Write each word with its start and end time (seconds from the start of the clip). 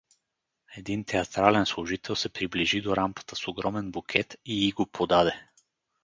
Един 0.77 1.03
театрален 1.03 1.65
служител 1.65 2.15
се 2.15 2.29
приближи 2.33 2.81
до 2.81 2.95
рампата 2.97 3.35
с 3.35 3.47
огромен 3.47 3.91
букет 3.91 4.35
и 4.45 4.67
й 4.67 4.71
го 4.71 4.85
подаде. 4.85 5.47